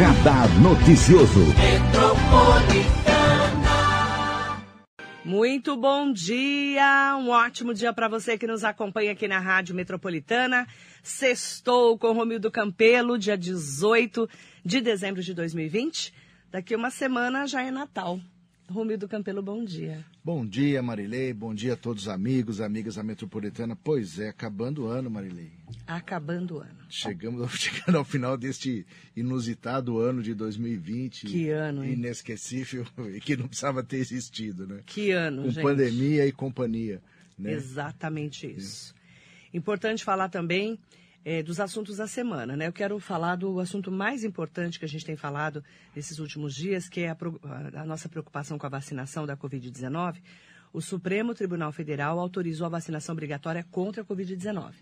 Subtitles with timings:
[0.00, 1.40] Radar Noticioso.
[5.22, 10.66] Muito bom dia, um ótimo dia para você que nos acompanha aqui na Rádio Metropolitana.
[11.02, 14.26] Sextou com Romildo Campelo, dia 18
[14.64, 16.14] de dezembro de 2020.
[16.50, 18.18] Daqui uma semana já é Natal.
[18.70, 20.04] Romildo Campelo, bom dia.
[20.22, 21.32] Bom dia, Marilei.
[21.32, 23.74] Bom dia a todos os amigos, amigas da Metropolitana.
[23.74, 25.50] Pois é, acabando o ano, Marilei.
[25.88, 26.78] Acabando o ano.
[26.88, 28.86] Chegamos chegando ao final deste
[29.16, 31.26] inusitado ano de 2020.
[31.26, 31.94] Que ano, hein?
[31.94, 34.82] Inesquecível e que não precisava ter existido, né?
[34.86, 35.64] Que ano, Com gente.
[35.64, 37.02] pandemia e companhia.
[37.36, 37.52] Né?
[37.52, 38.94] Exatamente isso.
[39.52, 40.78] Importante falar também
[41.24, 42.66] é, dos assuntos da semana, né?
[42.66, 45.62] Eu quero falar do assunto mais importante que a gente tem falado
[45.94, 47.16] nesses últimos dias, que é a,
[47.74, 50.20] a nossa preocupação com a vacinação da Covid-19.
[50.72, 54.72] O Supremo Tribunal Federal autorizou a vacinação obrigatória contra a Covid-19.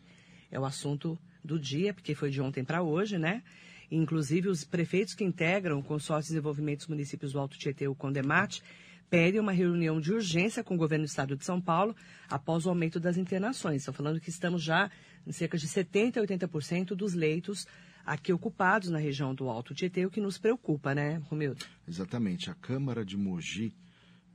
[0.51, 3.43] É o assunto do dia, porque foi de ontem para hoje, né?
[3.91, 7.95] Inclusive, os prefeitos que integram o consórcio de desenvolvimento dos municípios do Alto Tietê, o
[7.95, 8.63] Condemate,
[9.09, 11.97] pedem uma reunião de urgência com o governo do estado de São Paulo
[12.29, 13.83] após o aumento das internações.
[13.83, 14.91] Estou falando que estamos já
[15.31, 17.67] cerca de 70% a 80% dos leitos
[18.05, 21.65] aqui ocupados na região do Alto Tietê, o que nos preocupa, né, Romildo?
[21.87, 22.51] Exatamente.
[22.51, 23.75] A Câmara de Mogi,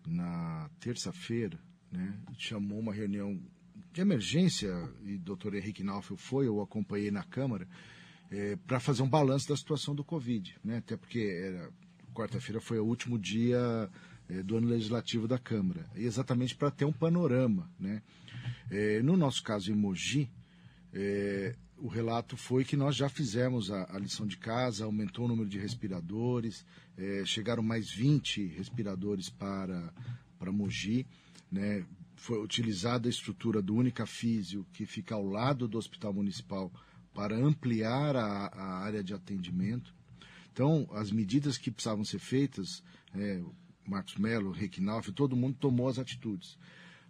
[0.06, 1.60] na terça-feira,
[1.92, 3.40] né, chamou uma reunião
[3.92, 4.70] de emergência,
[5.04, 7.68] e o doutor Henrique Naufel foi, eu acompanhei na Câmara,
[8.66, 10.56] para fazer um balanço da situação do Covid.
[10.64, 11.70] Né, até porque
[12.14, 13.90] quarta-feira foi o último dia
[14.30, 15.86] eh, do ano legislativo da Câmara.
[15.96, 17.70] E exatamente para ter um panorama.
[17.80, 18.02] Né.
[18.70, 20.30] Eh, no nosso caso, em Mogi,
[20.94, 25.28] é, o relato foi que nós já fizemos a, a lição de casa, aumentou o
[25.28, 26.66] número de respiradores,
[26.98, 29.92] é, chegaram mais 20 respiradores para,
[30.38, 31.06] para Mogi,
[31.52, 31.84] né?
[32.16, 36.72] foi utilizada a estrutura do Única Físio, que fica ao lado do Hospital Municipal,
[37.14, 39.94] para ampliar a, a área de atendimento.
[40.52, 42.84] Então, as medidas que precisavam ser feitas,
[43.14, 43.42] é,
[43.86, 46.58] Marcos Melo, Requinalf, todo mundo tomou as atitudes.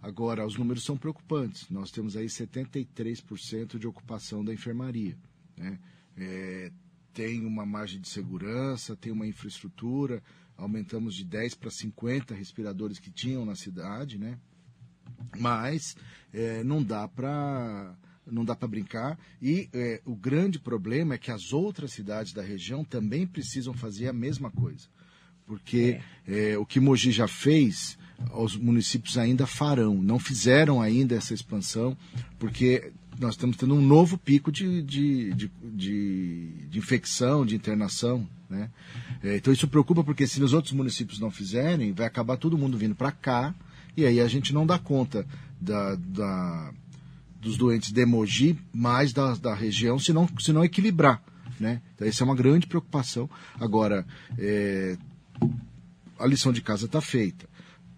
[0.04, 1.70] Agora, os números são preocupantes.
[1.70, 5.18] Nós temos aí 73% de ocupação da enfermaria.
[5.56, 5.80] né?
[6.18, 6.72] É,
[7.14, 10.22] tem uma margem de segurança, tem uma infraestrutura,
[10.58, 14.38] aumentamos de 10 para 50 respiradores que tinham na cidade, né?
[15.40, 15.96] mas
[16.34, 21.30] é, não dá para não dá para brincar e é, o grande problema é que
[21.30, 24.88] as outras cidades da região também precisam fazer a mesma coisa
[25.46, 27.98] porque é, o que Mogi já fez
[28.34, 31.98] os municípios ainda farão não fizeram ainda essa expansão
[32.40, 38.28] porque nós estamos tendo um novo pico de, de, de, de, de infecção de internação
[38.50, 38.70] né
[39.24, 42.78] É, então isso preocupa porque se os outros municípios não fizerem vai acabar todo mundo
[42.78, 43.54] vindo para cá
[43.96, 45.26] e aí a gente não dá conta
[45.62, 46.72] da, da-
[47.40, 51.22] dos doentes de Mogi, mais da, da região, se não, se não equilibrar.
[51.60, 51.82] Né?
[51.94, 53.30] Então, essa é uma grande preocupação.
[53.60, 54.06] Agora,
[54.40, 54.98] é,
[56.18, 57.46] a lição de casa está feita.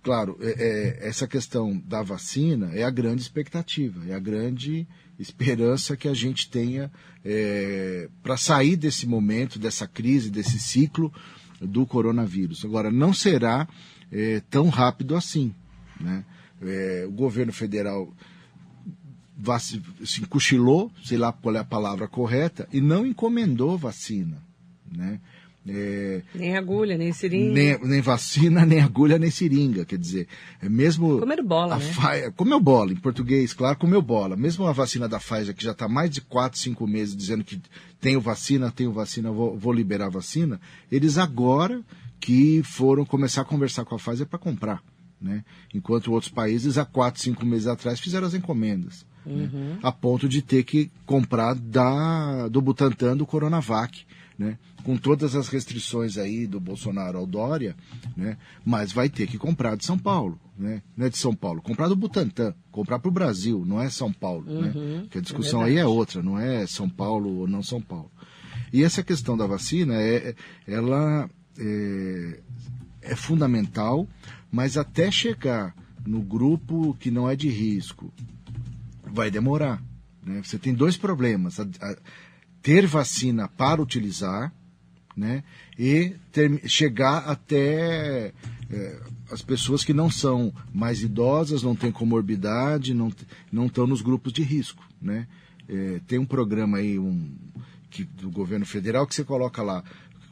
[0.05, 5.97] Claro, é- é, essa questão da vacina é a grande expectativa, é a grande esperança
[5.97, 6.91] que a gente tenha
[8.21, 11.11] para sair desse momento, dessa crise, desse ciclo
[11.59, 12.63] do coronavírus.
[12.63, 13.67] Agora, não será
[14.11, 15.51] é, tão rápido assim.
[15.99, 16.23] Né?
[16.61, 18.13] É, o governo federal
[19.35, 24.37] vaci- assim, cochilou, sei lá qual é a palavra correta, e não encomendou vacina.
[24.95, 25.19] Né?
[25.67, 27.53] É, Nem agulha, nem seringa.
[27.53, 29.83] nem, nem vacina, nem agulha, nem seringa.
[29.83, 30.27] Quer dizer,
[30.61, 31.19] é mesmo.
[31.19, 32.31] Comendo bola, a né?
[32.35, 34.35] Comeu bola, em português, claro, comeu bola.
[34.35, 37.59] Mesmo a vacina da Pfizer, que já está mais de 4, 5 meses dizendo que
[37.99, 40.59] tenho vacina, tenho vacina, vou, vou liberar a vacina,
[40.91, 41.81] eles agora
[42.19, 44.83] que foram começar a conversar com a Pfizer para comprar.
[45.19, 45.43] Né?
[45.73, 49.03] Enquanto outros países, há 4, 5 meses atrás, fizeram as encomendas.
[49.25, 49.49] né?
[49.81, 54.05] A ponto de ter que comprar da, do Butantan do Coronavac.
[54.37, 54.57] Né?
[54.83, 57.73] Com todas as restrições aí do Bolsonaro ao Dória,
[58.17, 58.37] né?
[58.65, 60.37] mas vai ter que comprar de São Paulo.
[60.57, 60.81] Né?
[60.97, 64.11] Não é de São Paulo, comprar do Butantan, comprar para o Brasil, não é São
[64.11, 64.45] Paulo.
[64.45, 64.73] né?
[65.01, 68.11] Porque a discussão aí é outra, não é São Paulo ou não São Paulo.
[68.73, 70.35] E essa questão da vacina, é, é-
[70.67, 72.39] ela é,
[73.01, 74.05] é fundamental,
[74.51, 75.73] mas até chegar
[76.05, 78.13] no grupo que não é de risco,
[79.03, 79.81] vai demorar.
[80.25, 80.41] né?
[80.43, 81.97] Você tem dois problemas: a- a-
[82.65, 84.51] ter vacina para utilizar,
[85.15, 85.43] né?
[85.77, 88.33] E ter- chegar até
[88.71, 93.13] é, as pessoas que não são mais idosas, não têm comorbidade, não
[93.51, 95.27] não estão nos grupos de risco, né?
[95.69, 97.35] É, tem um programa aí um,
[97.91, 99.83] que, do governo federal que você coloca lá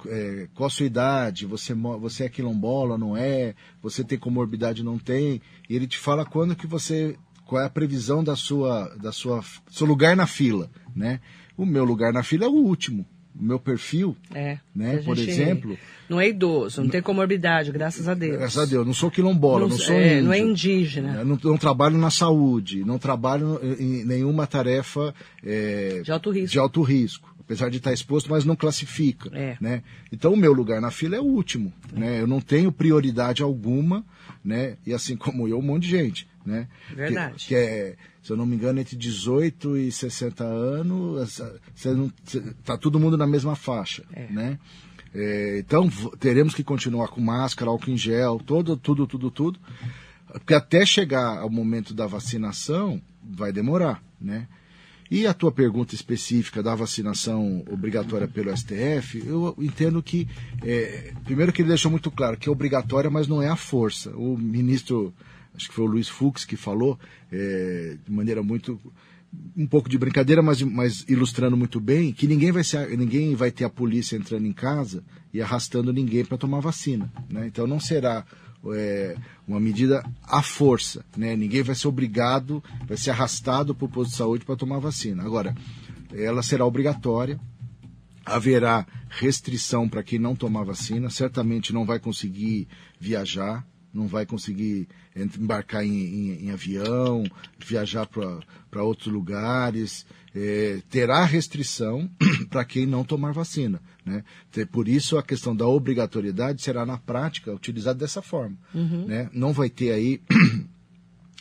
[0.07, 4.97] é, qual a sua idade, você, você é quilombola, não é, você tem comorbidade, não
[4.97, 5.39] tem,
[5.69, 7.15] e ele te fala quando que você,
[7.45, 11.19] qual é a previsão da sua, da sua, seu lugar na fila, né?
[11.57, 13.05] O meu lugar na fila é o último,
[13.39, 14.57] o meu perfil, É.
[14.75, 14.97] né?
[14.97, 15.77] Por exemplo,
[16.09, 18.37] Não é idoso, não tem comorbidade, graças a Deus.
[18.37, 20.23] graças a Deus, não sou quilombola, não, sou é, índio.
[20.25, 21.15] não é indígena.
[21.19, 25.13] Eu Não, não trabalho na saúde, não trabalho em nenhuma tarefa
[25.43, 26.51] é, De alto risco.
[26.51, 29.29] de alto risco, apesar de estar exposto, mas não classifica.
[29.33, 29.57] É.
[29.61, 29.83] Né?
[30.11, 31.71] Então, o meu lugar na fila é o último.
[31.91, 32.21] Né?
[32.21, 34.03] Eu não tenho prioridade alguma,
[34.43, 34.77] né?
[34.85, 36.27] e assim como eu, um monte de gente.
[36.45, 36.67] Né?
[36.93, 37.35] Verdade.
[37.37, 41.93] Que, que é, se eu não me engano, entre 18 e 60 anos, essa- você
[41.93, 44.03] não- você- tá todo mundo na mesma faixa.
[44.13, 44.27] É.
[44.31, 44.59] Né?
[45.13, 45.87] É, então,
[46.19, 49.59] teremos que continuar com máscara, álcool em gel, todo, tudo, tudo, tudo.
[50.31, 54.47] Porque até chegar ao momento da vacinação, vai demorar, né?
[55.11, 60.27] E a tua pergunta específica da vacinação obrigatória pelo STF, eu entendo que,
[60.63, 64.09] é, primeiro que ele deixou muito claro que é obrigatória, mas não é a força.
[64.17, 65.13] O ministro,
[65.55, 66.99] acho que foi o Luiz Fux que falou,
[67.31, 68.79] é, de maneira muito
[69.57, 73.51] um pouco de brincadeira, mas, mas ilustrando muito bem, que ninguém vai, ser, ninguém vai
[73.51, 75.03] ter a polícia entrando em casa
[75.33, 77.11] e arrastando ninguém para tomar vacina.
[77.29, 77.47] Né?
[77.47, 78.25] Então não será
[78.71, 79.15] é,
[79.47, 81.03] uma medida à força.
[81.17, 81.35] Né?
[81.35, 85.23] Ninguém vai ser obrigado, vai ser arrastado para o posto de saúde para tomar vacina.
[85.23, 85.55] Agora,
[86.13, 87.39] ela será obrigatória,
[88.25, 92.67] haverá restrição para quem não tomar vacina, certamente não vai conseguir
[92.99, 97.23] viajar, não vai conseguir embarcar em, em- em avião,
[97.59, 100.05] viajar para outros lugares,
[100.35, 102.09] é, terá restrição
[102.49, 103.79] para quem não tomar vacina.
[104.05, 104.23] Né?
[104.71, 108.57] Por isso a questão da obrigatoriedade será na prática utilizada dessa forma.
[109.05, 109.29] Né?
[109.31, 110.19] Não vai ter aí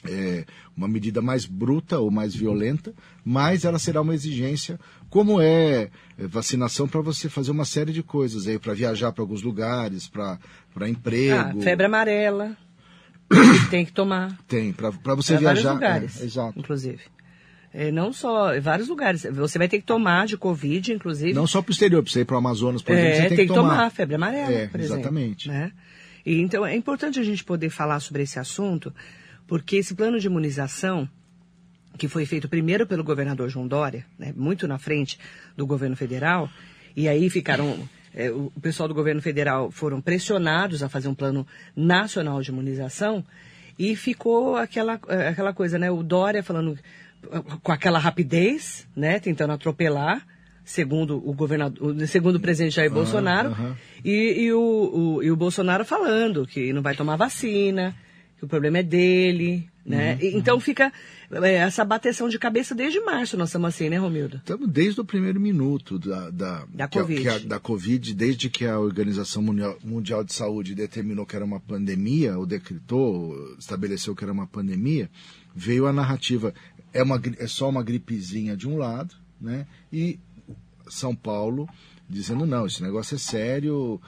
[0.04, 0.44] é,
[0.76, 2.93] uma medida mais bruta ou mais violenta,
[3.25, 4.78] mas ela será uma exigência,
[5.08, 9.22] como é é, vacinação para você fazer uma série de coisas aí, para viajar para
[9.22, 10.38] alguns lugares, para
[10.81, 11.60] Ah, emprego.
[11.62, 12.56] febre amarela.
[13.70, 14.37] tem que tomar.
[14.46, 15.75] Tem, para você Para vários viajar.
[15.75, 16.58] lugares, é, exato.
[16.58, 17.00] inclusive.
[17.75, 19.26] É, não só, em vários lugares.
[19.32, 21.32] Você vai ter que tomar de Covid, inclusive.
[21.32, 23.28] Não só para o exterior, para você ir para o Amazonas, por exemplo, É, você
[23.28, 23.90] tem, tem que tomar.
[23.90, 24.99] febre amarela, É, por exemplo.
[25.00, 25.49] exatamente.
[25.49, 25.72] né?
[26.26, 28.93] E, então, é importante a gente poder falar sobre esse assunto,
[29.52, 31.06] porque esse plano de imunização,
[31.99, 35.19] que foi feito primeiro pelo governador João Dória, né, muito na frente
[35.54, 36.49] do governo federal,
[36.96, 37.87] e aí ficaram.
[38.14, 41.46] é, o pessoal do governo federal foram pressionados a fazer um plano
[41.76, 43.22] nacional de imunização,
[43.78, 45.90] e ficou aquela, é, aquela coisa, né?
[45.90, 46.78] O Dória falando
[47.62, 49.19] com aquela rapidez, né?
[49.20, 50.26] Tentando atropelar,
[50.64, 53.50] segundo o governador, segundo o presidente Jair Bolsonaro,
[54.04, 54.60] e, e o,
[55.19, 57.94] o- e o Bolsonaro falando que não vai tomar vacina,
[58.42, 60.18] que o problema é dele, né?
[60.20, 60.92] E- Então fica
[61.30, 64.38] é, essa bateção de cabeça desde março, nós estamos assim, né, Romildo?
[64.38, 67.22] Estamos desde o primeiro minuto da, da, Da que Covid.
[67.22, 69.40] que a- da Covid, desde que a Organização
[69.84, 74.46] Mundial, de Saúde determinou que era uma pandemia, ou decretou, ou estabeleceu que era uma
[74.46, 75.08] pandemia,
[75.54, 76.52] veio a narrativa,
[76.92, 79.66] é, uma, é só uma gripezinha de um lado, né?
[79.92, 80.18] E
[80.88, 81.68] São Paulo
[82.10, 84.00] dizendo, não, esse negócio é sério,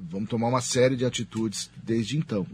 [0.00, 2.46] vamos tomar uma série de atitudes desde então.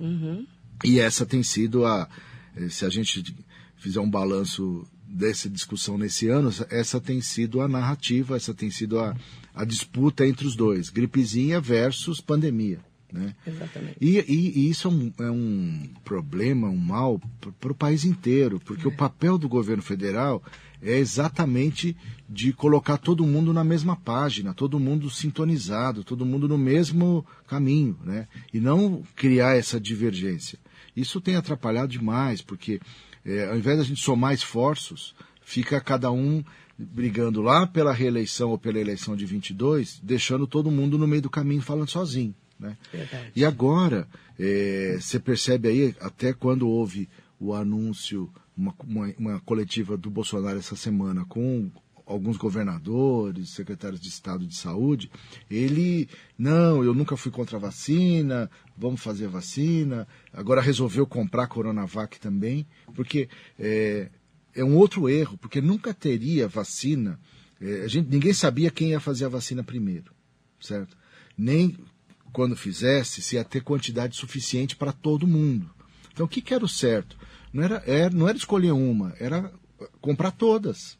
[0.84, 2.08] E essa tem sido a.
[2.56, 3.34] eh, Se a gente
[3.76, 8.98] fizer um balanço dessa discussão nesse ano, essa tem sido a narrativa, essa tem sido
[9.00, 9.16] a,
[9.54, 12.78] a disputa entre os dois: gripezinha versus pandemia.
[13.12, 13.34] Né?
[13.44, 13.96] Exatamente.
[14.00, 17.20] E, e- e isso é um, é um problema, um mal
[17.58, 20.40] para o país inteiro, porque o papel do governo federal
[20.80, 21.96] é exatamente
[22.28, 27.98] de colocar todo mundo na mesma página, todo mundo sintonizado, todo mundo no mesmo caminho,
[28.04, 28.28] né?
[28.54, 30.56] E não criar essa divergência.
[30.96, 32.80] Isso tem atrapalhado demais, porque
[33.24, 36.44] é, ao invés da gente somar esforços, fica cada um
[36.78, 41.30] brigando lá pela reeleição ou pela eleição de 22, deixando todo mundo no meio do
[41.30, 42.76] caminho falando sozinho, né?
[42.90, 43.32] Verdade.
[43.36, 49.96] E agora, é, você percebe aí, até quando houve o anúncio, uma, uma, uma coletiva
[49.96, 51.70] do Bolsonaro essa semana com
[52.10, 55.10] alguns governadores, secretários de Estado de Saúde,
[55.48, 61.46] ele, não, eu nunca fui contra a vacina, vamos fazer vacina, agora resolveu comprar a
[61.46, 64.10] Coronavac também, porque é,
[64.54, 67.18] é um outro erro, porque nunca teria vacina,
[67.60, 70.12] é, a gente, ninguém sabia quem ia fazer a vacina primeiro,
[70.60, 70.96] certo?
[71.38, 71.76] Nem
[72.32, 75.70] quando fizesse, se ia ter quantidade suficiente para todo mundo.
[76.12, 77.16] Então, o que, que era o certo?
[77.52, 79.52] Não era, era- não era escolher uma, era
[80.00, 80.98] comprar todas,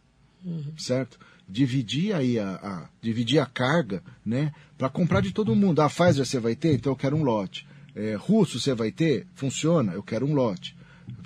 [0.79, 1.19] certo?
[1.49, 4.53] Dividir aí a, a- dividir a carga, né?
[4.79, 5.81] Para comprar de todo mundo.
[5.81, 7.67] A Pfizer você vai ter, então eu quero um lote.
[7.95, 10.77] É, russo você vai ter, funciona, eu quero um lote.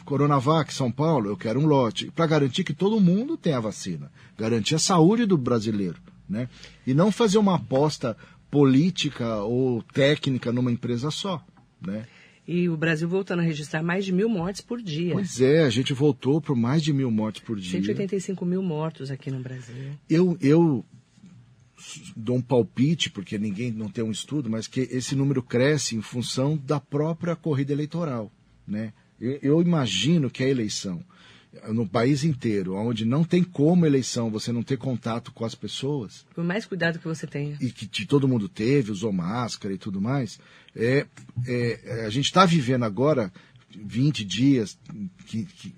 [0.04, 2.10] Coronavac, São Paulo, eu quero um lote.
[2.10, 4.10] Para garantir que todo mundo tem a vacina.
[4.38, 5.96] Garantir a saúde do brasileiro,
[6.28, 6.48] né?
[6.86, 8.16] E não fazer uma aposta
[8.50, 11.44] política ou técnica numa empresa só,
[11.80, 12.06] né?
[12.46, 15.14] E o Brasil voltando a registrar mais de mil mortes por dia.
[15.14, 17.70] Pois é, a gente voltou por mais de mil mortes por dia.
[17.70, 19.92] 185 mil mortos aqui no Brasil.
[20.08, 20.84] Eu, eu
[22.14, 26.02] dou um palpite, porque ninguém não tem um estudo, mas que esse número cresce em
[26.02, 28.30] função da própria corrida eleitoral.
[28.66, 28.92] Né?
[29.20, 31.02] Eu, eu imagino que a eleição,
[31.68, 36.24] no país inteiro, onde não tem como eleição você não ter contato com as pessoas.
[36.34, 37.56] Por mais cuidado que você tenha.
[37.60, 40.38] E que todo mundo teve, usou máscara e tudo mais.
[40.74, 41.06] É,
[41.46, 43.32] é a gente está vivendo agora
[43.76, 44.78] 20 dias,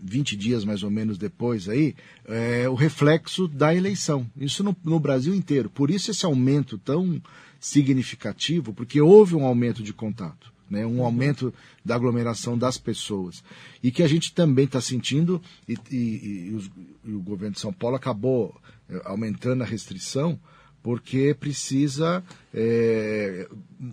[0.03, 1.95] 20 dias mais ou menos depois aí,
[2.27, 4.27] é o reflexo da eleição.
[4.37, 5.71] Isso no, no, Brasil inteiro.
[5.71, 7.21] Por isso esse aumento tão
[7.59, 10.87] significativo, porque houve um aumento de contato, né?
[10.87, 11.53] um aumento
[11.85, 13.43] da aglomeração das pessoas.
[13.83, 16.71] E que a gente também está sentindo, e, e, e, os,
[17.05, 18.55] e o governo de São Paulo acabou
[18.89, 20.39] é, aumentando a restrição,
[20.83, 22.23] porque precisa.
[22.55, 23.49] É,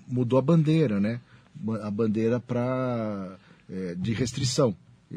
[0.08, 1.20] mudou a bandeira, né?
[1.82, 3.38] A bandeira para
[3.70, 4.75] é, de restrição.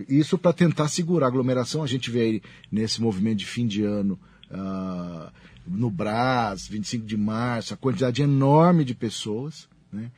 [0.09, 1.83] Isso para tentar segurar a aglomeração.
[1.83, 4.19] A gente vê aí nesse movimento de fim de ano
[4.51, 5.33] uh,
[5.67, 9.69] no Brás, 25 de março, a quantidade enorme de pessoas.
[9.91, 10.11] Né?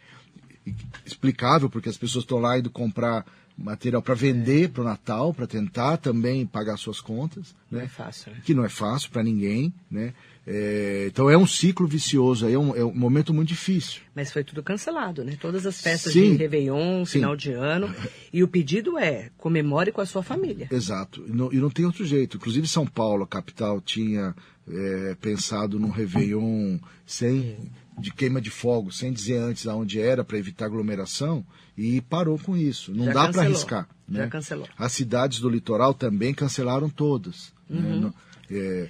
[1.04, 3.24] Explicável, porque as pessoas estão lá indo comprar
[3.58, 4.68] material para vender é.
[4.68, 7.54] para o Natal, para tentar também pagar suas contas.
[7.70, 7.78] Né?
[7.78, 8.32] Não é fácil.
[8.32, 8.40] Né?
[8.44, 9.72] Que não é fácil para ninguém.
[9.90, 10.14] Né?
[10.46, 14.00] É, então é um ciclo vicioso, é um, é um, momento muito difícil.
[14.14, 15.36] Mas foi tudo cancelado, né?
[15.38, 17.18] Todas as festas sim, de Réveillon, sim.
[17.18, 17.94] final de ano.
[18.32, 20.68] E o pedido é, comemore com a sua família.
[20.70, 21.22] Exato.
[21.28, 22.38] E não, e não tem outro jeito.
[22.38, 24.34] Inclusive São Paulo, a capital, tinha
[24.66, 27.58] é, pensado num Réveillon sem
[27.98, 31.44] de queima de fogo, sem dizer antes aonde era, para evitar aglomeração,
[31.76, 32.92] e parou com isso.
[32.92, 33.88] Não Já dá para arriscar.
[34.08, 34.20] Né?
[34.20, 34.68] Já cancelou.
[34.76, 37.52] As cidades do litoral também cancelaram todas.
[37.68, 37.80] Né?
[37.80, 38.00] Uhum.
[38.00, 38.12] Né?
[38.50, 38.88] É,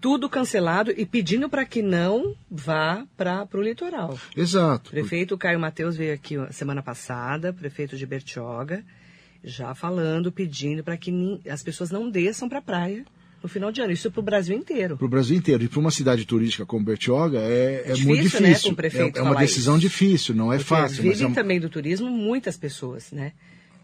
[0.00, 4.18] tudo cancelado e pedindo para que não vá para o litoral.
[4.36, 4.90] Exato.
[4.90, 8.82] Prefeito Caio Mateus veio aqui semana passada, prefeito de Bertioga,
[9.44, 13.04] já falando, pedindo para que as pessoas não desçam para a praia
[13.42, 13.92] no final de ano.
[13.92, 14.96] Isso para o Brasil inteiro.
[14.96, 15.64] Para o Brasil inteiro.
[15.64, 18.70] E para uma cidade turística como Bertioga é, é, é difícil, muito difícil.
[18.70, 19.82] Né, prefeito é, é uma decisão isso.
[19.82, 21.02] difícil, não é Porque fácil.
[21.02, 21.34] Vivem é...
[21.34, 23.32] também do turismo muitas pessoas, né?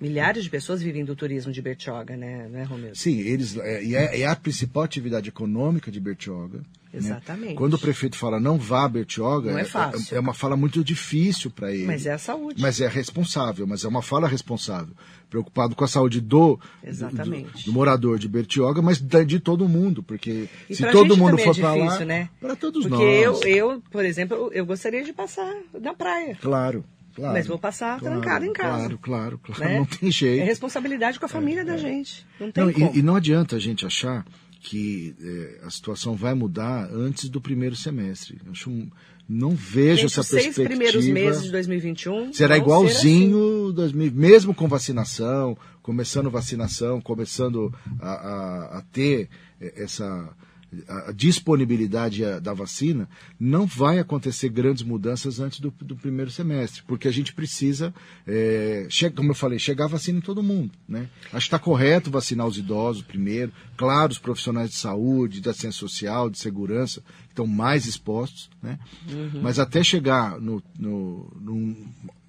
[0.01, 2.95] Milhares de pessoas vivem do turismo de Bertioga, né, né Romeu?
[2.95, 6.59] Sim, eles é, é, é, a principal atividade econômica de Bertioga.
[6.59, 6.65] Né?
[6.93, 7.51] Exatamente.
[7.51, 7.55] Né?
[7.55, 10.17] Quando o prefeito fala não vá a Bertioga, não é, é, fácil.
[10.17, 11.87] é, uma fala muito difícil para ele.
[11.87, 12.61] Mas é a saúde.
[12.61, 14.95] Mas é responsável, mas é uma fala responsável.
[15.31, 17.65] Preocupado com a saúde do, Exatamente.
[17.65, 21.57] do, do morador de Bertioga, mas de todo mundo, porque e se todo mundo for
[21.57, 22.29] é para lá, né?
[22.41, 23.39] para todos porque nós.
[23.39, 26.37] Porque eu, eu, por exemplo, eu gostaria de passar na praia.
[26.41, 26.85] Claro.
[27.17, 28.77] Claro, mas vou passar claro, trancado em casa.
[28.77, 29.65] Claro, claro, claro.
[29.65, 29.79] Né?
[29.79, 30.43] Não tem jeito.
[30.43, 31.79] É responsabilidade com a família é, da é.
[31.79, 32.27] gente.
[32.39, 32.71] Não tem não.
[32.71, 34.25] E, e, não adianta a gente achar
[34.61, 38.39] que é, a situação vai mudar antes do primeiro semestre.
[38.45, 38.71] Eu acho,
[39.27, 40.55] não vejo Gente, essa os perspectiva.
[40.55, 43.75] seis primeiros meses de 2021 será igualzinho, assim.
[43.75, 50.29] 2000, mesmo com vacinação, começando vacinação, começando a, a, a ter essa
[50.89, 57.09] a disponibilidade da vacina, não vai acontecer grandes mudanças antes do, do primeiro semestre, porque
[57.09, 57.95] a gente precisa,
[58.27, 60.73] é, como eu falei, chegar a vacina em todo mundo.
[60.89, 61.09] Né?
[61.27, 65.79] Acho que está correto vacinar os idosos primeiro, claro, os profissionais de saúde, da ciência
[65.79, 68.79] social, de segurança, que estão mais expostos, né?
[69.11, 69.41] Uhum.
[69.43, 71.87] mas até chegar no, no, num,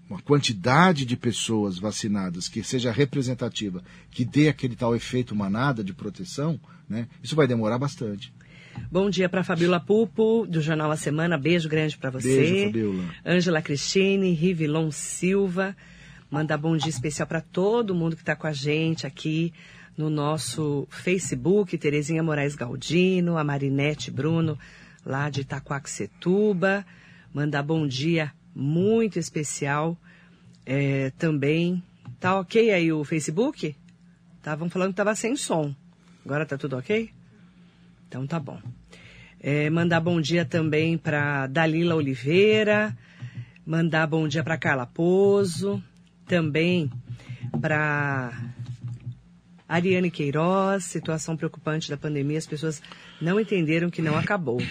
[0.10, 5.94] uma quantidade de pessoas vacinadas que seja representativa, que dê aquele tal efeito manada de
[5.94, 7.08] proteção, né?
[7.22, 8.34] Isso vai demorar bastante.
[8.90, 11.38] Bom dia para Fabiola Pupo, do Jornal A Semana.
[11.38, 12.38] Beijo grande para você.
[12.38, 13.16] Beijo, Fabiola.
[13.26, 15.76] Ângela Cristine, Rivilon Silva.
[16.30, 19.54] Manda bom dia especial para todo mundo que está com a gente aqui
[19.98, 21.78] no nosso Facebook.
[21.78, 24.58] Terezinha Moraes Galdino, a Marinete Bruno,
[25.06, 26.86] lá de Itaquaquecetuba.
[27.34, 29.98] Manda bom dia muito especial
[30.66, 31.84] é, também.
[32.20, 33.76] Tá ok aí o Facebook?
[34.38, 35.76] Estavam falando que estava sem som.
[36.26, 37.17] Agora tá tudo ok?
[38.08, 38.60] Então tá bom.
[39.40, 42.98] É, mandar bom dia também para Dalila Oliveira,
[43.66, 45.84] mandar bom dia para Carla Pozo,
[46.26, 46.90] também
[47.62, 48.32] para
[49.68, 52.82] Ariane Queiroz, situação preocupante da pandemia, as pessoas
[53.22, 54.62] não entenderam que não acabou.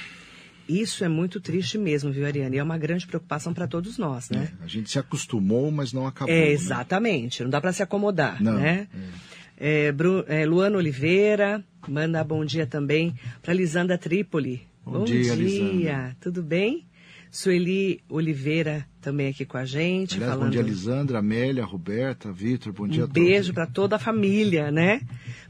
[0.69, 2.59] Isso é muito triste mesmo, viu, Ariane?
[2.59, 4.51] É uma grande preocupação para todos nós, né?
[4.61, 6.35] É, a gente se acostumou, mas não acabou.
[6.35, 6.51] É, né?
[6.51, 7.41] exatamente.
[7.41, 7.45] Né?
[7.45, 8.89] Não dá para se acomodar, não, né?
[8.93, 9.26] É.
[9.57, 14.63] É, Bru, é, Luana Oliveira, manda bom dia também para Lisandra Trípoli.
[14.85, 16.17] Bom, bom dia, dia.
[16.21, 16.87] tudo bem?
[17.31, 20.17] Sueli Oliveira também aqui com a gente.
[20.17, 20.47] Aliás, falando...
[20.47, 23.23] Bom dia, Lisandra, Amélia, Roberta, Vitor, bom dia um a todos.
[23.23, 25.01] beijo para toda a família, né?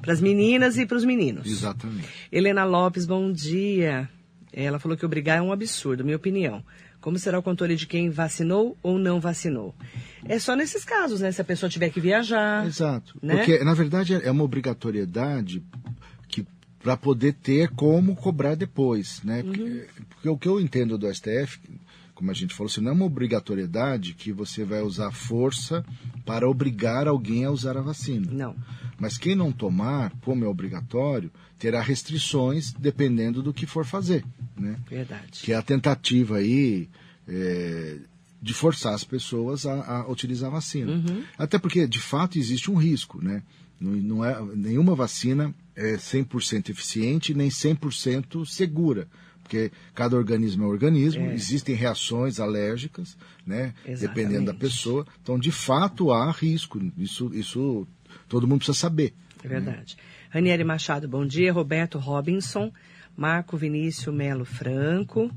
[0.01, 1.47] Para as meninas e para os meninos.
[1.47, 2.09] Exatamente.
[2.31, 4.09] Helena Lopes, bom dia.
[4.53, 6.65] Ela falou que obrigar é um absurdo, minha opinião.
[7.07, 9.73] Como será o controle de quem vacinou ou não vacinou?
[10.25, 11.31] É só nesses casos, né?
[11.31, 12.67] Se a pessoa tiver que viajar.
[12.67, 13.17] Exato.
[13.23, 13.37] Né?
[13.37, 15.63] Porque, na verdade, é uma obrigatoriedade
[16.27, 16.45] que
[16.81, 19.41] para poder ter como cobrar depois, né?
[19.41, 19.53] Uhum.
[19.53, 21.61] Porque, porque o que eu entendo do STF,
[22.17, 25.85] como a gente falou, assim, não é uma obrigatoriedade que você vai usar força
[26.25, 28.27] para obrigar alguém a usar a vacina.
[28.33, 28.57] Não.
[28.99, 34.25] Mas quem não tomar, como é obrigatório, terá restrições dependendo do que for fazer,
[34.57, 34.81] né?
[34.89, 35.43] Verdade.
[35.43, 36.89] Que é a tentativa aí
[37.29, 37.99] é,
[38.41, 40.93] de forçar as pessoas a, a utilizar a vacina.
[40.93, 41.23] Uhum.
[41.37, 43.43] Até porque, de fato, existe um risco, né?
[43.79, 49.07] Não, não é, nenhuma vacina é 100% eficiente nem 100% segura.
[49.47, 51.33] Porque cada organismo é um organismo, É.
[51.33, 53.73] existem reações alérgicas, né?
[53.87, 54.01] Exatamente.
[54.01, 55.07] Dependendo da pessoa.
[55.23, 56.81] Então, de fato, há risco.
[56.99, 57.87] Isso, isso
[58.29, 59.15] todo mundo precisa saber.
[59.45, 59.97] É verdade.
[60.31, 61.53] Ranieri Machado, bom dia.
[61.53, 62.73] Roberto Robinson,
[63.17, 65.31] Marco Vinícius Melo Franco.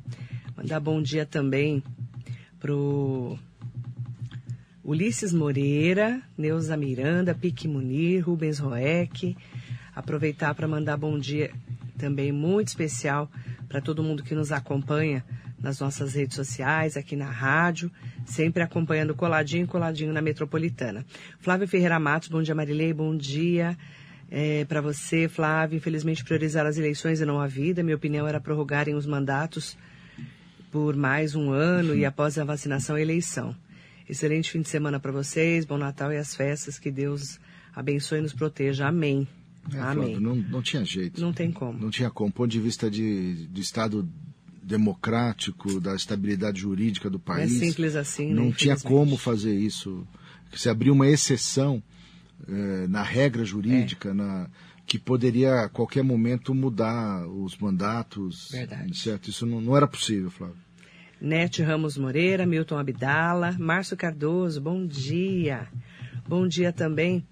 [0.57, 1.83] Mandar bom dia também
[2.59, 3.37] pro
[4.83, 9.37] Ulisses Moreira, Neuza Miranda, Pique Munir, Rubens Roeck.
[9.95, 11.51] Aproveitar para mandar bom dia
[11.95, 13.29] também muito especial
[13.69, 15.23] para todo mundo que nos acompanha
[15.61, 17.91] nas nossas redes sociais, aqui na rádio,
[18.25, 21.05] sempre acompanhando coladinho, coladinho na metropolitana.
[21.39, 23.77] Flávio Ferreira Matos, bom dia Marilei, bom dia
[24.31, 25.77] é, para você, Flávio.
[25.77, 27.83] Infelizmente priorizar as eleições e não a vida.
[27.83, 29.77] Minha opinião era prorrogarem os mandatos
[30.71, 33.55] por mais um ano e após a vacinação a eleição.
[34.07, 37.39] Excelente fim de semana para vocês, bom Natal e as festas, que Deus
[37.75, 38.87] abençoe e nos proteja.
[38.87, 39.27] Amém.
[39.73, 40.13] É, Amém.
[40.15, 41.19] Flávio, não, não tinha jeito.
[41.21, 41.77] Não tem como.
[41.77, 42.31] Não tinha como.
[42.31, 44.07] Ponto de vista de, de Estado
[44.63, 47.51] democrático, da estabilidade jurídica do é país.
[47.53, 48.83] simples assim, né, Não tinha infelizmente.
[48.83, 50.07] como fazer isso.
[50.53, 51.81] Se abriu uma exceção
[52.47, 53.45] eh, na regra É.
[53.45, 54.47] jurídica, na,
[54.85, 58.49] que poderia a qualquer momento mudar os mandatos.
[58.51, 58.95] Verdade.
[58.97, 59.29] Certo?
[59.29, 60.55] Isso não, não era possível, Flávio.
[61.21, 65.67] Nete Ramos Moreira, Milton Abdala, Márcio Cardoso, bom dia.
[66.27, 67.25] Bom dia também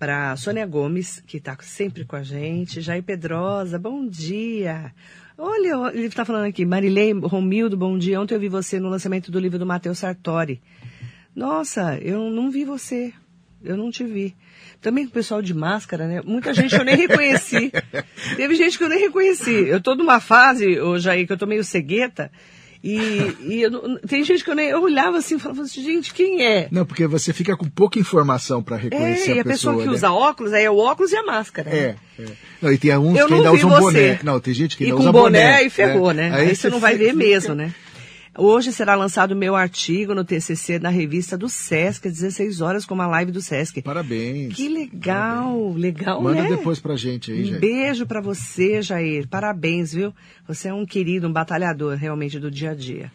[0.00, 2.80] para Sônia Gomes, que está sempre com a gente.
[2.80, 4.94] Jair Pedrosa, bom dia.
[5.36, 8.18] Olha, ele está falando aqui, Marilei Romildo, bom dia.
[8.18, 10.62] Ontem eu vi você no lançamento do livro do Matheus Sartori.
[11.36, 13.12] Nossa, eu não vi você.
[13.62, 14.34] Eu não te vi.
[14.80, 16.22] Também com o pessoal de máscara, né?
[16.24, 17.70] Muita gente eu nem reconheci.
[18.36, 19.68] Teve gente que eu nem reconheci.
[19.68, 22.32] Eu tô numa fase, ô Jair, que eu tô meio cegueta.
[22.82, 24.68] E, e eu tem gente que eu nem.
[24.70, 26.66] Eu olhava assim e falava assim, gente, quem é?
[26.70, 29.86] Não, porque você fica com pouca informação para reconhecer É, e a a pessoa que
[29.86, 29.92] né?
[29.92, 31.70] usa óculos, aí é o óculos e a máscara.
[31.70, 31.76] né?
[32.18, 32.26] É, é.
[32.62, 33.80] Não, e tem alguns Eu que ainda usam você.
[33.80, 34.20] boné.
[34.22, 36.30] Não, tem gente que E ainda com usa boné, e ferrou, né?
[36.34, 37.74] Aí, você não vai ver fica- mesmo, né?
[38.38, 42.94] Hoje será lançado meu artigo no TCC na revista do Sesc, às 16 horas, com
[42.94, 43.82] uma live do Sesc.
[43.82, 44.54] Parabéns.
[44.54, 46.48] Que legal, legal, Manda né?
[46.48, 47.58] depois pra gente aí, Um gente.
[47.58, 49.26] beijo pra você, Jair.
[49.28, 50.14] Parabéns, viu?
[50.46, 53.10] Você é um querido, um batalhador realmente do dia a dia.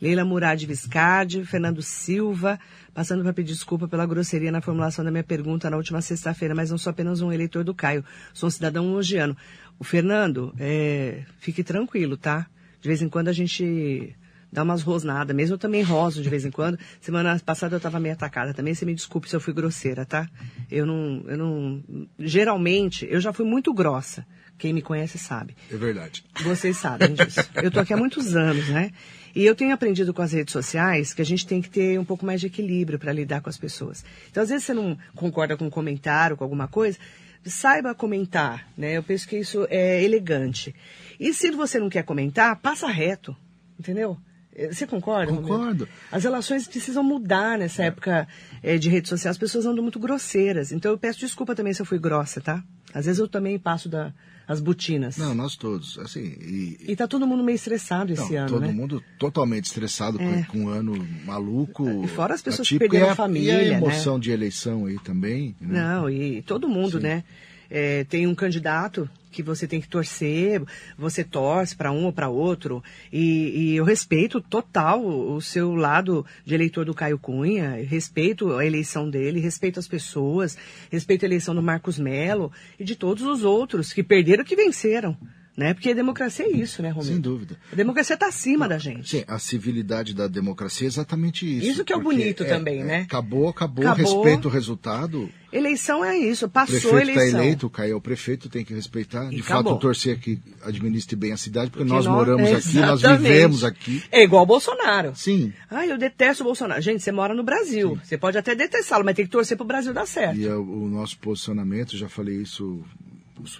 [0.00, 2.58] Leila Murad Viscardi, Fernando Silva,
[2.92, 6.70] passando para pedir desculpa pela grosseria na formulação da minha pergunta na última sexta-feira, mas
[6.70, 9.34] não sou apenas um eleitor do Caio, sou um cidadão hogiano.
[9.78, 12.46] O Fernando, é, fique tranquilo, tá?
[12.80, 14.14] De vez em quando a gente
[14.56, 16.78] dá umas rosnadas, mesmo eu também roso de vez em quando.
[16.98, 20.26] Semana passada eu estava meio atacada também, você me desculpe se eu fui grosseira, tá?
[20.70, 21.84] Eu não, eu não,
[22.18, 24.26] geralmente, eu já fui muito grossa.
[24.56, 25.54] Quem me conhece sabe.
[25.70, 26.24] É verdade.
[26.42, 27.40] Vocês sabem disso.
[27.62, 28.90] Eu tô aqui há muitos anos, né?
[29.34, 32.04] E eu tenho aprendido com as redes sociais que a gente tem que ter um
[32.06, 34.02] pouco mais de equilíbrio para lidar com as pessoas.
[34.30, 36.96] Então, às vezes você não concorda com um comentário, com alguma coisa,
[37.44, 38.96] saiba comentar, né?
[38.96, 40.74] Eu penso que isso é elegante.
[41.20, 43.36] E se você não quer comentar, passa reto,
[43.78, 44.16] entendeu?
[44.56, 45.30] Eh, Você concorda?
[45.30, 45.46] Romero?
[45.48, 45.88] Concordo.
[46.10, 48.26] As relações precisam mudar nessa época
[48.62, 49.30] eh, de rede social.
[49.30, 50.72] As pessoas andam muito grosseiras.
[50.72, 52.64] Então eu peço desculpa também se eu fui grossa, tá?
[52.94, 54.12] Às vezes eu também passo da,
[54.48, 55.18] as botinas.
[55.18, 55.98] Não, nós todos.
[55.98, 58.72] Assim, e, E tá todo mundo meio estressado esse não, ano, todo né?
[58.72, 62.04] mundo totalmente estressado com, com um ano maluco.
[62.04, 63.76] E fora as pessoas que atípico, perderam e a, família, E a né?
[63.76, 65.54] emoção de eleição aí também.
[65.60, 65.80] Né?
[65.80, 67.22] Não, e todo mundo, né?
[67.68, 70.62] É, tem um candidato que você tem que torcer,
[70.96, 76.24] você torce para um ou para outro, e, e eu respeito total o seu lado
[76.42, 80.56] de eleitor do Caio Cunha, respeito a eleição dele, respeito as pessoas,
[80.90, 85.14] respeito a eleição do Marcos Melo e de todos os outros que perderam que venceram,
[85.56, 85.72] né?
[85.74, 87.06] Porque a democracia é isso, né, Romero?
[87.12, 87.56] Sem dúvida.
[87.72, 89.08] A democracia está acima da gente.
[89.08, 91.66] Sim, a civilidade da democracia é exatamente isso.
[91.68, 93.00] Isso que é o bonito também, né?
[93.02, 94.22] Acabou, acabou, Acabou.
[94.22, 95.30] respeita o resultado.
[95.52, 97.40] Eleição é isso, O passou a prefeito está eleição.
[97.40, 99.32] eleito, caiu é o prefeito, tem que respeitar.
[99.32, 99.72] E De acabou.
[99.72, 104.02] fato, torcer que administre bem a cidade, porque, Porque nós moramos aqui, nós vivemos aqui.
[104.12, 105.12] É igual o Bolsonaro.
[105.14, 105.52] Sim.
[105.70, 106.82] Ai, eu detesto o Bolsonaro.
[106.82, 107.98] Gente, você mora no Brasil.
[108.04, 110.36] Você pode até detestá-lo, mas tem que torcer pro Brasil dar certo.
[110.38, 112.84] E é o, o nosso posicionamento, já falei isso,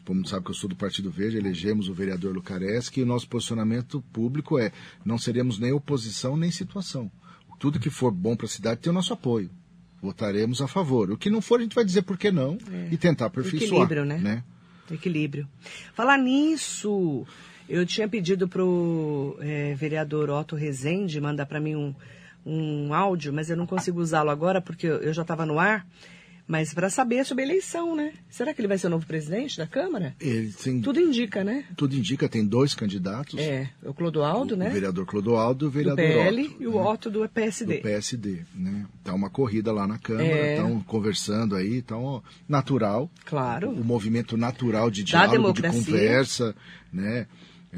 [0.09, 3.29] mundo sabe que eu sou do Partido Verde, elegemos o vereador Lucareschi, e o nosso
[3.29, 4.73] posicionamento público é,
[5.05, 7.11] não seremos nem oposição nem situação.
[7.59, 9.51] Tudo que for bom para a cidade tem o nosso apoio.
[10.01, 11.11] Votaremos a favor.
[11.11, 12.59] O que não for, a gente vai dizer por que não
[12.91, 13.85] e tentar aperfeiçoar.
[13.85, 14.45] Equilíbrio, né?
[14.91, 15.49] Equilíbrio.
[15.95, 17.27] Falar nisso,
[17.69, 21.95] eu tinha pedido para o é, vereador Otto Rezende mandar para mim um,
[22.45, 25.87] um áudio, mas eu não consigo usá-lo agora porque eu já estava no ar.
[26.49, 28.13] Mas para saber sobre a eleição, né?
[28.31, 30.15] Será que ele vai ser o novo presidente da Câmara?
[30.21, 31.65] Ele tem, Tudo indica, né?
[31.77, 33.39] tudo indica, tem dois candidatos.
[33.41, 34.69] É, o Clodoaldo, o, né?
[34.69, 36.81] o vereador Clodoaldo e o do vereador PL Otto, e o né?
[36.89, 37.77] Otto do PSD.
[37.77, 38.87] do PSD, né?
[39.03, 40.55] Tá uma corrida lá na Câmara, É.
[40.57, 43.11] estão conversando aí, então natural.
[43.25, 43.71] Claro.
[43.71, 46.55] O movimento natural de diálogo, de conversa,
[46.93, 47.27] né?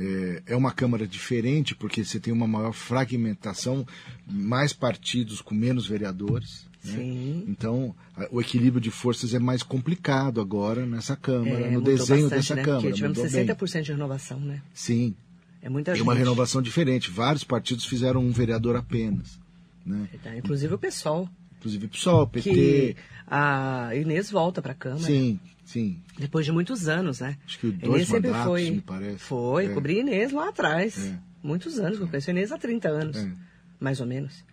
[0.00, 3.84] É, é uma Câmara diferente porque você tem uma maior fragmentação,
[4.26, 6.66] mais partidos com menos vereadores.
[6.84, 6.92] né?
[6.94, 7.44] Sim.
[7.48, 7.92] Então,
[8.30, 12.54] o equilíbrio de forças é mais complicado agora nessa Câmara, É, no desenho bastante, dessa
[12.54, 12.62] né?
[12.62, 12.82] Câmara.
[12.82, 13.46] Porque tivemos mudou bem.
[13.46, 14.62] 60% de renovação, né?
[14.72, 15.14] Sim,
[15.61, 16.04] É muita é gente.
[16.04, 17.11] uma renovação diferente.
[17.11, 19.38] Vários partidos fizeram um vereador apenas.
[19.84, 20.08] Né?
[20.22, 22.50] Tá, Inclusive o PSOL, Inclusive o PSOL, PT.
[22.50, 25.02] que a Inês volta para a Câmara.
[25.02, 25.40] Sim,
[25.72, 26.00] sim.
[26.18, 27.37] Depois de muitos anos, né?
[27.46, 28.70] Acho que A dois Inês sempre mandatos, foi.
[28.70, 29.18] me parece.
[29.18, 29.68] Foi, É.
[29.74, 31.07] cobri Inês lá atrás.
[31.12, 31.18] É.
[31.42, 33.31] Muitos anos, eu conheço a Inês há 30 anos, É.
[33.78, 34.44] mais ou menos.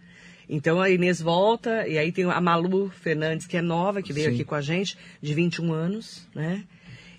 [0.48, 4.30] Então a Inês volta, e aí tem a Malu Fernandes, que é nova, que veio
[4.30, 4.36] Sim.
[4.36, 6.64] aqui com a gente, de 21 anos, né?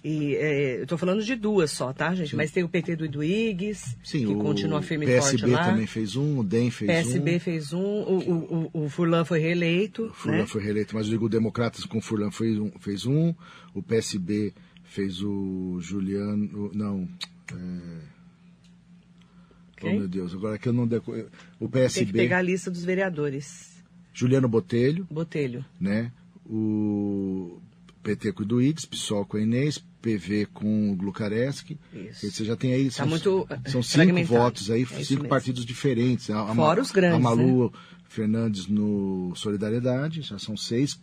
[0.09, 2.37] E é, eu tô falando de duas só, tá, gente?
[2.37, 5.65] Mas tem o PT do Iduígues, Sim, que continua firme e forte PSB lá.
[5.65, 7.41] também fez um, o DEM fez PSB um.
[7.41, 10.47] fez um, o, o, o, Furlan foi reeleito, O Furlan né?
[10.47, 13.35] foi reeleito, mas eu digo o Democratas com o Furlan fez um, fez um.
[13.75, 16.71] O PSB fez o Juliano.
[16.73, 17.09] Não.
[17.51, 17.57] É...
[19.73, 19.99] Oh, Quem?
[19.99, 21.11] meu Deus, agora que eu não deco...
[21.11, 23.83] O Tem que PSB, pegar a lista dos vereadores.
[24.15, 25.65] Juliano Botelho, Botelho.
[25.81, 26.13] né?
[26.49, 27.61] O
[28.07, 31.77] PT com o Duígues, PSOL com a Inês, PV com o Glukareski.
[31.93, 32.31] Isso.
[32.31, 32.89] Você já tem aí.
[32.89, 35.29] Tá muito, eh, são cinco votos aí, É cinco mesmo.
[35.29, 36.31] partidos diferentes.
[36.31, 37.27] A, a, Fora os grandes, né?
[37.27, 37.73] A Malu
[38.09, 40.97] Fernandes no Solidariedade, já são seis,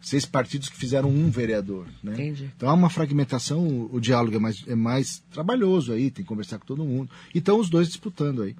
[0.00, 1.86] seis partidos que fizeram um vereador.
[2.02, 2.14] Né?
[2.14, 2.50] Entendi.
[2.56, 6.28] Então há uma fragmentação, o, o diálogo é mais, é mais trabalhoso aí, tem que
[6.28, 7.08] conversar com todo mundo.
[7.32, 8.56] E estão os dois disputando aí,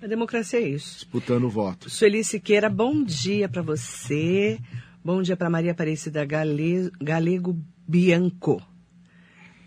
[0.00, 0.94] A democracia é isso.
[0.94, 1.90] disputando o voto.
[1.90, 4.58] Sueli Siqueira, bom dia para você.
[5.04, 6.90] Bom dia para Maria Aparecida Gale...
[6.98, 8.62] Galego Bianco.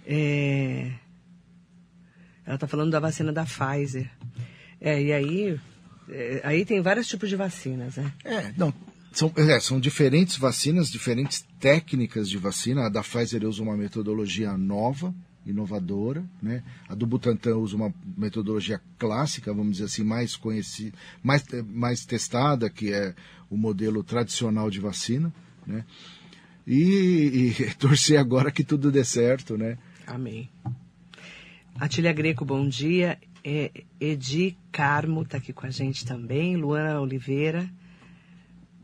[0.03, 0.93] É...
[2.43, 4.09] Ela está falando da vacina da Pfizer.
[4.81, 5.59] É, e aí,
[6.09, 8.11] é, aí tem vários tipos de vacinas, né?
[8.25, 8.73] É, não.
[9.11, 12.87] São, é, são diferentes vacinas, diferentes técnicas de vacina.
[12.87, 15.13] A da Pfizer usa uma metodologia nova,
[15.47, 16.63] inovadora, né?
[16.87, 22.69] A do Butantan usa uma metodologia clássica, vamos dizer assim, mais conhecida, mais, mais testada,
[22.69, 23.15] que é
[23.49, 25.33] o modelo tradicional de vacina,
[25.65, 25.85] né?
[26.65, 29.77] E, e torcer agora que tudo dê certo, né?
[30.05, 30.49] Amém.
[31.79, 33.17] Atília Greco, bom dia.
[33.43, 36.57] É, Edi Carmo está aqui com a gente também.
[36.57, 37.69] Luana Oliveira.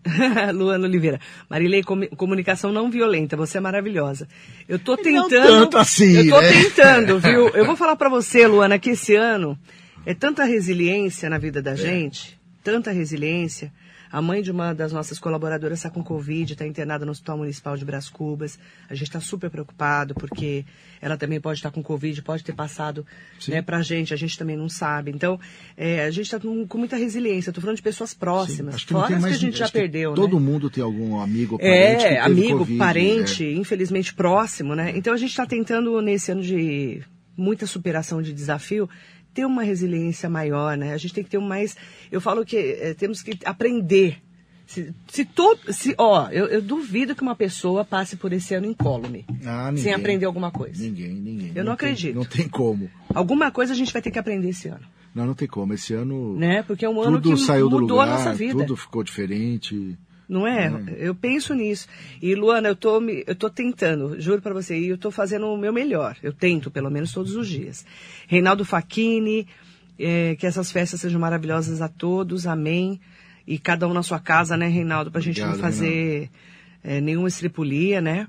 [0.53, 1.19] Luana Oliveira.
[1.49, 4.27] Marilei, comu- comunicação não violenta, você é maravilhosa.
[4.67, 5.29] Eu tô Não tentando.
[5.29, 6.49] tanto assim, Eu tô né?
[6.51, 7.49] tentando, viu?
[7.49, 9.57] Eu vou falar para você, Luana, que esse ano
[10.05, 11.61] é tanta resiliência na vida É.
[11.61, 13.71] da gente, tanta resiliência.
[14.13, 17.75] A mãe de uma das nossas colaboradoras está com Covid, está internada no Hospital Municipal
[17.75, 18.59] de Bras Cubas.
[18.87, 20.63] A gente está super preocupado, porque
[21.01, 23.03] ela também pode estar com Covid, pode ter passado
[23.39, 23.53] Sim.
[23.53, 25.09] né, para a gente, a gente também não sabe.
[25.09, 25.39] Então,
[25.75, 27.49] é, a gente está com, com muita resiliência.
[27.49, 30.13] Estou falando de pessoas próximas, Acho que fora mais que a gente já perdeu.
[30.13, 30.45] Todo né?
[30.45, 33.51] mundo tem algum amigo ou parente É, amigo, Covid, parente, é.
[33.53, 34.93] infelizmente próximo, né?
[34.95, 37.01] Então a gente está tentando, nesse ano de
[37.35, 38.87] muita superação de desafio,
[39.33, 40.93] ter uma resiliência maior, né?
[40.93, 41.75] A gente tem que ter um mais.
[42.11, 44.17] Eu falo que eh, temos que aprender.
[44.65, 45.59] Se, se todo.
[45.73, 49.25] Se, ó, eu, eu duvido que uma pessoa passe por esse ano incólume.
[49.45, 50.81] Ah, sem aprender alguma coisa.
[50.83, 51.51] Ninguém, ninguém.
[51.53, 52.15] Eu não tem- acredito.
[52.15, 52.89] não tem como.
[53.13, 54.85] Alguma coisa a gente vai ter que aprender esse ano.
[55.13, 55.73] Não, não tem como.
[55.73, 56.63] Esse ano Né?
[56.63, 58.59] Porque é um ano que saiu do mudou lugar, a nossa vida.
[58.59, 59.97] tudo ficou diferente.
[60.33, 60.67] Não é?
[60.97, 61.87] Eu penso nisso.
[62.19, 65.45] E, Luana, eu tô, me- eu tô tentando, juro para você, e eu tô fazendo
[65.45, 66.17] o meu melhor.
[66.23, 67.85] Eu tento, pelo menos, todos os dias.
[68.27, 69.47] Reinaldo Facchini,
[69.99, 72.99] eh, que essas festas sejam maravilhosas a todos, amém.
[73.45, 76.31] E cada um na sua casa, né, Reinaldo, pra gente não Obrigado, fazer
[76.83, 78.27] eh, nenhuma estripulia, né?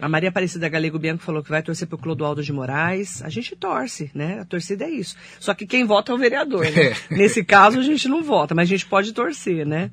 [0.00, 3.22] A Maria Aparecida Galego Bianco falou que vai torcer pro Clodoaldo de Moraes.
[3.22, 4.40] A gente torce, né?
[4.40, 5.16] A torcida é isso.
[5.38, 6.94] Só que quem vota é o vereador, né?
[7.10, 9.90] Nesse caso, a gente não vota, mas a gente pode torcer, né?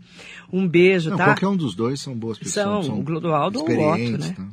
[0.52, 1.26] Um beijo, Não, tá?
[1.26, 2.86] qualquer um dos dois são boas pessoas.
[2.86, 4.34] São, o Clodoaldo ou o Otto, né?
[4.36, 4.48] tá?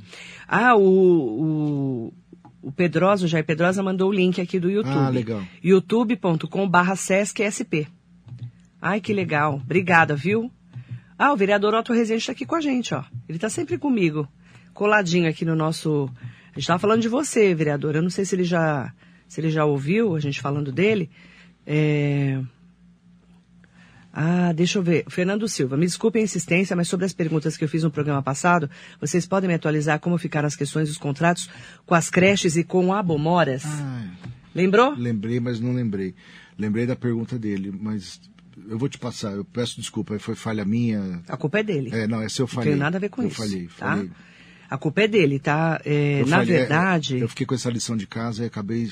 [0.47, 2.15] Ah, o, o,
[2.63, 4.95] o Pedrosa, o Jair Pedrosa mandou o link aqui do YouTube.
[4.95, 5.43] Ah, legal.
[5.63, 7.89] youtube.com barra sescsp.
[8.81, 9.55] Ai, que legal.
[9.55, 10.51] Obrigada, viu?
[11.19, 13.03] Ah, o vereador Otto Rezende está aqui com a gente, ó.
[13.29, 14.29] Ele está sempre comigo,
[14.79, 16.09] coladinho aqui no nosso...
[16.47, 17.97] A gente estava falando de você, vereador.
[17.97, 18.93] Eu não sei se ele já,
[19.27, 21.11] se ele já ouviu a gente falando dele.
[21.67, 22.41] É...
[24.12, 25.05] Ah, deixa eu ver.
[25.09, 28.23] Fernando Silva, me desculpe a insistência, mas sobre as perguntas que eu fiz no programa
[28.23, 31.49] passado, vocês podem me atualizar como ficaram as questões dos contratos
[31.85, 33.64] com as creches e com Abomoras?
[33.67, 34.07] Ah,
[34.55, 34.95] Lembrou?
[34.97, 36.14] lembrei, mas não lembrei.
[36.59, 38.21] Lembrei da pergunta dele, mas
[38.69, 39.33] eu vou te passar.
[39.33, 41.23] Eu peço desculpa, foi falha minha.
[41.29, 41.91] A culpa é dele.
[41.93, 42.71] É, não, essa eu Não falei.
[42.71, 43.37] tem nada a ver com eu isso.
[43.37, 43.91] falhei, tá?
[43.97, 44.11] falei.
[44.71, 45.81] A culpa é dele, tá?
[45.85, 47.19] É, na falhei, é, verdade.
[47.19, 48.91] Eu fiquei com essa lição de casa e acabei.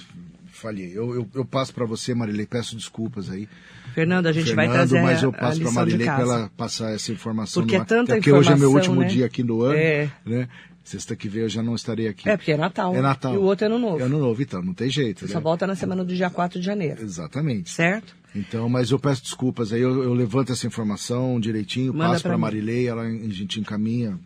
[0.50, 0.90] Falhei.
[0.94, 3.46] Eu, eu, eu passo para você, Marilei, peço desculpas aí.
[3.94, 7.12] Fernando, a gente vai Fernando, trazer mas eu passo para Marilei para ela passar essa
[7.12, 7.62] informação.
[7.62, 9.06] Porque no é tanta Até porque hoje é meu último né?
[9.06, 10.10] dia aqui no ano, É.
[10.24, 10.48] né?
[10.82, 12.28] Sexta que vem eu já não estarei aqui.
[12.28, 12.94] É, porque é Natal.
[12.94, 13.34] É Natal.
[13.34, 13.98] E o outro é Ano Novo.
[13.98, 15.20] É ano novo, então, não tem jeito.
[15.20, 15.32] Você né?
[15.32, 17.02] só volta na semana do dia 4 de janeiro.
[17.02, 17.70] Exatamente.
[17.70, 18.14] Certo?
[18.34, 22.38] Então, mas eu peço desculpas aí, eu, eu levanto essa informação direitinho, Manda passo para.
[22.38, 24.16] Marilei, ela, a gente encaminha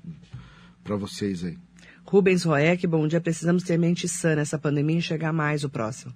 [0.90, 1.56] para vocês aí.
[2.04, 3.20] Rubens Roeck, bom dia.
[3.20, 6.12] Precisamos ter mente sã nessa pandemia e enxergar mais o próximo.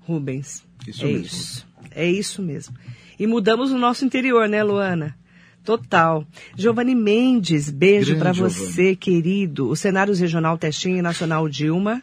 [0.00, 1.26] Rubens, Isso é mesmo.
[1.26, 1.66] isso.
[1.90, 2.74] É isso mesmo.
[3.18, 5.14] E mudamos o nosso interior, né, Luana?
[5.62, 6.26] Total.
[6.56, 8.38] Giovanni Mendes, beijo Giovanni.
[8.38, 9.68] você, querido.
[9.68, 12.00] Os cenários regional Testinha e nacional Dilma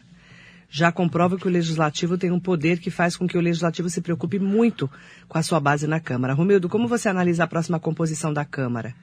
[0.70, 4.00] já comprova que o legislativo tem um poder que faz com que o legislativo se
[4.00, 4.88] preocupe muito
[5.26, 6.32] com a sua base na Câmara.
[6.32, 8.94] Romildo, como você analisa a próxima composição da Câmara?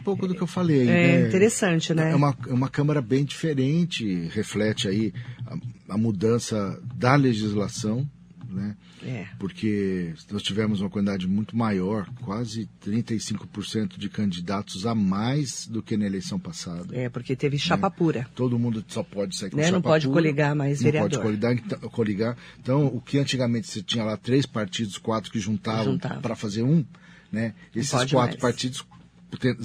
[0.00, 0.82] Um pouco do que eu falei.
[0.82, 0.84] É
[1.20, 1.28] né?
[1.28, 2.12] interessante, né?
[2.12, 5.12] É uma, é uma Câmara bem diferente, reflete aí
[5.46, 8.08] a, a mudança da legislação,
[8.48, 8.76] né?
[9.04, 9.26] É.
[9.38, 15.96] Porque nós tivemos uma quantidade muito maior, quase 35% de candidatos a mais do que
[15.96, 16.96] na eleição passada.
[16.96, 18.26] É, porque teve chapa pura.
[18.34, 19.64] Todo mundo só pode sair com Né?
[19.64, 21.10] chapa Não pode pura, coligar mais não vereador.
[21.10, 22.36] pode coligar, então, coligar.
[22.60, 26.20] Então, o que antigamente você tinha lá três partidos, quatro que juntavam Juntava.
[26.20, 26.84] para fazer um,
[27.30, 27.54] né?
[27.74, 28.36] Esses quatro mais.
[28.36, 28.84] partidos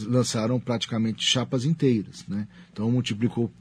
[0.08, 2.48] lançaram praticamente chapas inteiras, né?
[2.72, 3.52] Então, multiplicou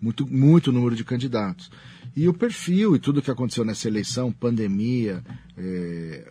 [0.00, 1.70] muito, muito o número de candidatos.
[2.16, 5.22] E o perfil e tudo que aconteceu nessa eleição, pandemia,
[5.56, 6.30] é,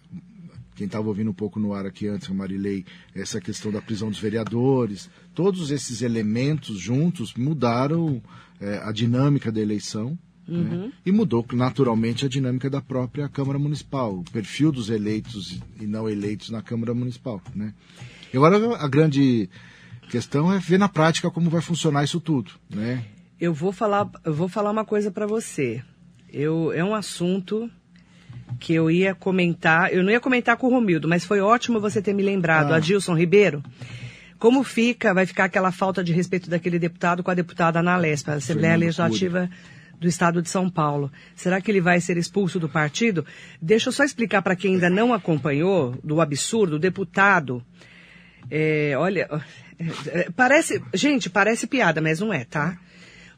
[0.76, 4.10] quem estava ouvindo um pouco no ar aqui antes, a Marilei, essa questão da prisão
[4.10, 8.22] dos vereadores, todos esses elementos juntos mudaram
[8.60, 10.92] é, a dinâmica da eleição né?
[11.06, 16.10] e mudou naturalmente a dinâmica da própria Câmara Municipal, o perfil dos eleitos e não
[16.10, 17.42] eleitos na Câmara Municipal.
[17.56, 17.74] Né?
[18.34, 19.50] E agora a grande
[20.10, 22.52] questão é ver na prática como vai funcionar isso tudo.
[22.70, 23.04] Né?
[23.40, 25.82] Eu vou falar, eu vou falar uma coisa para você.
[26.32, 27.70] Eu, é um assunto
[28.60, 29.94] que eu ia comentar.
[29.94, 32.72] Eu não ia comentar com o Romildo, mas foi ótimo você ter me lembrado.
[32.72, 32.78] Ah.
[32.78, 33.64] Adilson Ribeiro.
[34.38, 38.32] Como fica, vai ficar aquela falta de respeito daquele deputado com a deputada na Lespa,
[38.32, 39.50] a Assembleia Legislativa
[40.00, 41.12] do Estado de São Paulo.
[41.36, 43.26] Será que ele vai ser expulso do partido?
[43.62, 47.62] Deixa eu só explicar para quem ainda não acompanhou do absurdo, o deputado.
[48.50, 49.28] É, olha,
[50.36, 52.78] parece, gente, parece piada, mas não é, tá?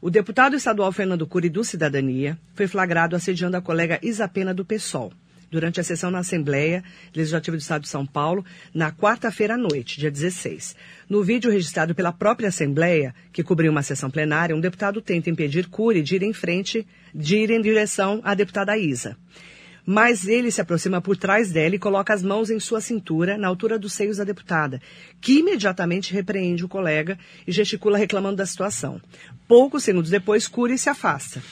[0.00, 5.12] O deputado estadual Fernando Cury do Cidadania foi flagrado assediando a colega Isapena do PSOL
[5.52, 6.82] durante a sessão na Assembleia
[7.14, 8.44] Legislativa do Estado de São Paulo,
[8.74, 10.74] na quarta-feira à noite, dia 16.
[11.08, 15.68] No vídeo registrado pela própria Assembleia, que cobriu uma sessão plenária, um deputado tenta impedir
[15.68, 19.16] Cury de ir em frente, de ir em direção à deputada Isa.
[19.84, 23.48] Mas ele se aproxima por trás dela e coloca as mãos em sua cintura, na
[23.48, 24.80] altura dos seios da deputada,
[25.20, 29.00] que imediatamente repreende o colega e gesticula reclamando da situação.
[29.48, 31.42] Poucos segundos depois, Cury se afasta.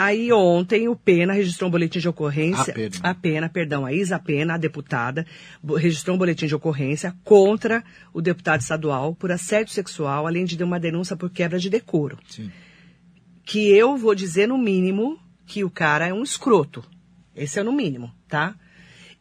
[0.00, 2.72] Aí ontem o Pena registrou um boletim de ocorrência.
[2.72, 2.96] A Pena.
[3.02, 5.26] A Pena, perdão, a Isa Pena, a deputada,
[5.76, 10.80] registrou um boletim de ocorrência contra o deputado estadual por assédio sexual, além de uma
[10.80, 12.18] denúncia por quebra de decoro.
[12.28, 12.50] Sim.
[13.44, 16.82] Que eu vou dizer no mínimo que o cara é um escroto.
[17.36, 18.54] Esse é no mínimo, tá?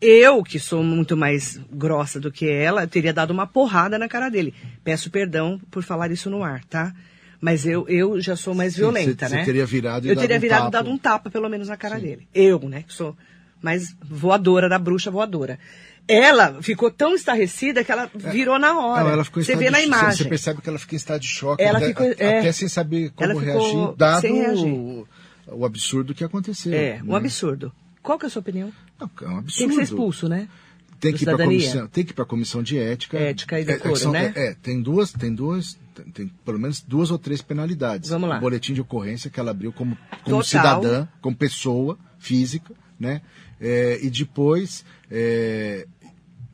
[0.02, 4.30] Eu, que sou muito mais grossa do que ela, teria dado uma porrada na cara
[4.30, 4.54] dele.
[4.84, 6.94] Peço perdão por falar isso no ar, tá?
[7.40, 9.40] Mas eu, eu já sou mais Sim, violenta, você- né?
[9.42, 11.78] você teria virado e Eu teria um virado e dado um tapa, pelo menos, na
[11.78, 12.28] cara dele.
[12.34, 12.84] Eu, né?
[12.88, 13.16] Que sou
[13.62, 15.58] mais voadora da bruxa voadora.
[16.06, 19.04] Ela ficou tão estarrecida que ela virou na hora.
[19.06, 20.18] Não, ela ficou Você vê na imagem.
[20.18, 22.40] Você percebe que ela fica em estado de choque, Ela até, ficou- é.
[22.40, 24.66] até sem saber como reagir, dado reagir.
[24.68, 25.08] o,
[25.48, 26.74] o absurdo que aconteceu.
[26.74, 27.18] É, um né?
[27.18, 27.72] absurdo.
[28.04, 28.72] Qual que é a sua opinião?
[29.00, 29.58] Não, é um absurdo.
[29.58, 30.48] Tem que ser expulso, né?
[31.00, 33.18] Tem Do que ir comissão, tem que ir para comissão de ética.
[33.18, 34.32] Ética e É, é, decoro, são- né?
[34.36, 38.10] É, é, tem duas, tem duas, tem, tem pelo menos duas ou três penalidades.
[38.10, 38.38] Vamos lá.
[38.38, 40.44] O boletim de ocorrência que ela abriu como, como Total.
[40.44, 43.22] cidadã, como pessoa física, né?
[43.60, 45.86] É, e depois, é,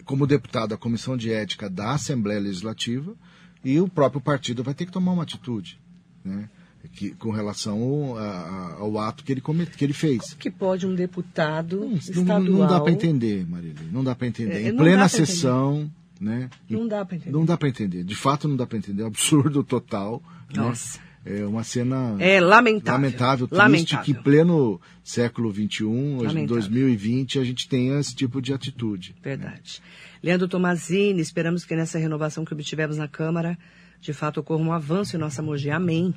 [0.03, 3.15] como deputado da comissão de ética da Assembleia Legislativa,
[3.63, 5.79] e o próprio partido vai ter que tomar uma atitude,
[6.23, 6.49] né?
[6.93, 9.41] Que, com relação a- a- ao ato que ele,
[9.77, 10.33] que ele fez.
[10.33, 12.39] Que pode um deputado Não, estadual...
[12.41, 13.75] não dá para entender, Marília.
[13.91, 14.65] Não dá para entender.
[14.65, 16.49] É, em plena sessão, né?
[16.69, 17.31] Não dá pra entender.
[17.37, 18.03] Não dá para entender.
[18.03, 19.01] De fato, não dá para entender.
[19.01, 20.23] É um absurdo total.
[20.55, 20.61] né?
[20.63, 20.99] Nossa.
[21.25, 22.93] É uma cena É lamentável.
[22.93, 24.05] lamentável, triste, Lamentável.
[24.05, 26.47] que em pleno século XXI, hoje em Lamentável.
[26.47, 29.13] 2020, a gente tenha esse tipo de atitude.
[29.21, 29.81] Verdade.
[30.23, 33.57] Leandro Tomazini, esperamos que nessa renovação que obtivemos na Câmara,
[33.99, 35.69] de fato ocorra um avanço em nossa Mogi.
[35.69, 36.15] Amém.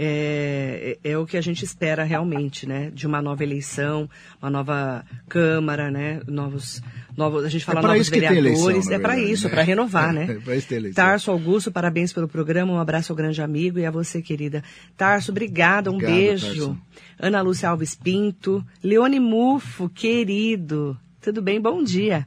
[0.00, 2.88] É, é, é, o que a gente espera realmente, né?
[2.94, 4.08] De uma nova eleição,
[4.40, 6.20] uma nova Câmara, né?
[6.28, 6.80] Novos,
[7.16, 8.60] novos a gente fala é novos vereadores.
[8.60, 9.50] Eleição, é para isso, né?
[9.50, 10.26] para renovar, né?
[10.38, 11.04] É para isso ter eleição.
[11.04, 14.62] Tarso Augusto, parabéns pelo programa, um abraço ao grande amigo e a você, querida.
[14.96, 16.46] Tarso, obrigada, um Obrigado, beijo.
[16.46, 16.80] Tarso.
[17.18, 21.60] Ana Lúcia Alves Pinto, Leone Mufo, querido, tudo bem?
[21.60, 22.24] Bom dia.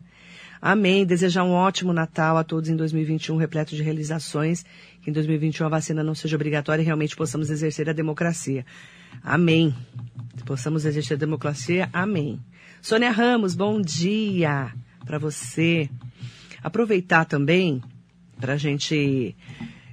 [0.61, 1.05] Amém.
[1.05, 4.63] Desejar um ótimo Natal a todos em 2021, repleto de realizações.
[5.01, 8.65] Que em 2021 a vacina não seja obrigatória e realmente possamos exercer a democracia.
[9.23, 9.75] Amém.
[10.45, 11.89] Possamos exercer a democracia.
[11.91, 12.39] Amém.
[12.81, 14.73] Sônia Ramos, bom dia
[15.05, 15.89] para você.
[16.63, 17.81] Aproveitar também
[18.39, 19.35] para a gente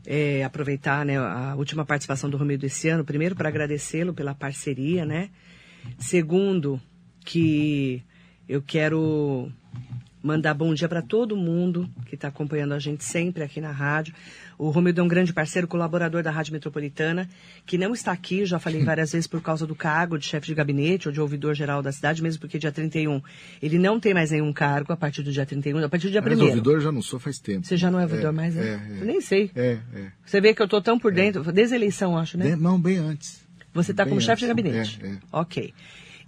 [0.07, 3.05] é, aproveitar né, a última participação do Romildo esse ano.
[3.05, 5.31] Primeiro, para agradecê-lo pela parceria, né?
[5.99, 6.81] Segundo,
[7.25, 8.03] que
[8.49, 9.53] eu quero
[10.29, 14.12] mandar bom dia para todo mundo que está acompanhando a gente sempre aqui na rádio.
[14.59, 17.27] O Romildo é um grande parceiro, colaborador da Rádio Metropolitana,
[17.64, 20.55] que não está aqui, já falei várias vezes, por causa do cargo de chefe de
[20.55, 23.23] gabinete ou de ouvidor geral da cidade, mesmo porque dia 31
[23.62, 26.21] ele não tem mais nenhum cargo a partir do dia 31, a partir do dia
[26.21, 27.67] 1 Mas ouvidor eu já não sou faz tempo.
[27.67, 28.69] Você já não é ouvidor é, mais, né?
[28.69, 29.01] É, é.
[29.01, 29.51] Eu nem sei.
[29.57, 30.12] É, é.
[30.27, 32.51] Você vê que eu estou tão por dentro, desde a eleição, acho, né?
[32.51, 33.43] De- Não, bem antes.
[33.73, 34.62] Você está como chefe de antes.
[34.62, 35.01] gabinete?
[35.03, 35.19] É, é.
[35.33, 35.73] Ok.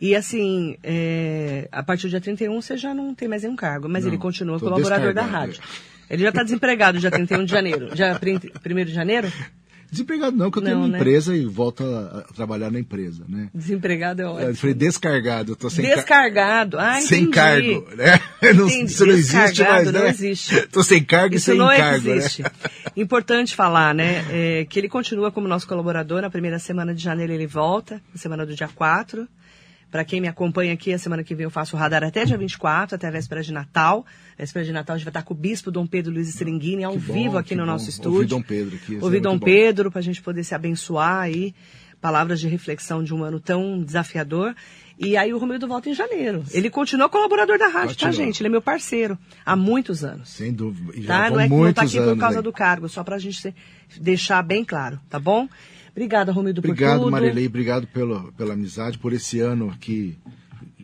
[0.01, 3.89] E assim, é, a partir do dia 31 você já não tem mais nenhum cargo,
[3.89, 5.61] mas Não, ele continua colaborador da rádio.
[6.09, 7.95] Ele já está desempregado dia 31 de janeiro.
[7.95, 9.31] Dia 1 de janeiro?
[9.93, 10.99] Desempregado não, que eu tenho Não, uma né?
[10.99, 13.49] empresa e volto a, a trabalhar na empresa, né?
[13.53, 14.55] Desempregado é Eu ótimo.
[14.55, 16.79] falei descargado, eu tô sem, ca- Descargado.
[16.79, 17.33] Ah, sem entendi.
[17.35, 18.21] cargo, né?
[18.55, 19.99] Não, isso não existe mais, né?
[20.01, 20.67] não existe.
[20.69, 22.43] Tô sem cargo Isso e sem não cargo, existe.
[22.43, 22.51] né?
[22.97, 26.23] Importante falar, né, é, que ele continua como nosso colaborador.
[26.23, 29.29] Na primeira semana de janeiro ele volta, na semana do dia 4.
[29.91, 32.39] Para quem me acompanha aqui, a semana que vem eu faço o radar até dia
[32.39, 34.07] 24, até a véspera de Natal.
[34.39, 36.97] Véspera de Natal a gente vai estar com o Bispo Dom Pedro Luiz Stringhini ao
[36.97, 37.73] bom, vivo aqui no bom.
[37.73, 38.29] nosso Ouvi estúdio.
[38.29, 39.39] Dom Pedro aqui, Ouvi Dom.
[39.39, 41.55] Pedro para a gente poder se abençoar aí.
[42.01, 44.55] Palavras de reflexão de um ano tão desafiador.
[44.99, 46.43] E aí o Romildo volta em janeiro.
[46.51, 48.13] Ele continua colaborador da rádio, tá, Continua.
[48.27, 48.41] gente?
[48.41, 50.31] Ele é meu parceiro há muitos anos.
[50.31, 50.93] Sem dúvida.
[51.03, 51.31] Já Tá?
[51.31, 52.43] Não é que não tá aqui por causa aí.
[52.43, 53.55] do cargo, só pra gente se-
[54.01, 55.47] deixar bem claro, tá bom?
[55.93, 57.11] Obrigada, Romildo, por Obrigado, tudo.
[57.11, 60.17] Marilei, obrigado pela, pela amizade, por esse ano aqui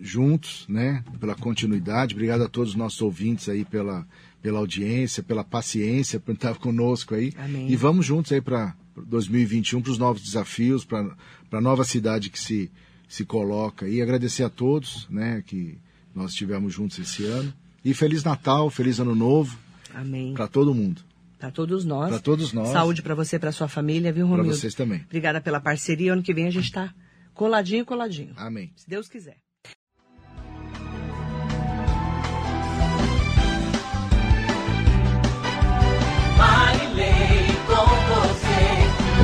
[0.01, 1.05] juntos, né?
[1.19, 2.15] Pela continuidade.
[2.15, 4.07] Obrigado a todos os nossos ouvintes aí pela,
[4.43, 7.33] pela audiência, pela paciência, por estar conosco aí.
[7.37, 7.71] Amém.
[7.71, 11.15] E vamos juntos aí para 2021, para os novos desafios, para
[11.51, 12.71] a nova cidade que se,
[13.09, 13.89] se coloca.
[13.89, 15.43] E agradecer a todos, né?
[15.47, 15.79] Que
[16.15, 17.53] nós estivemos juntos esse ano.
[17.85, 19.59] E Feliz Natal, Feliz Ano Novo
[19.95, 20.35] Amém.
[20.35, 21.03] para todo mundo.
[21.39, 22.09] Pra todos nós.
[22.11, 22.69] Pra todos nós.
[22.69, 24.57] Saúde pra você, pra sua família, viu, Para Romildo?
[24.59, 25.03] vocês também.
[25.05, 26.13] Obrigada pela parceria.
[26.13, 26.93] Ano que vem a gente tá
[27.35, 28.33] coladinho, coladinho.
[28.37, 28.73] Amém.
[28.77, 29.37] Se Deus quiser.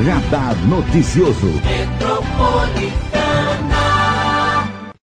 [0.05, 1.47] Radar Noticioso.
[1.63, 2.91] Metrópole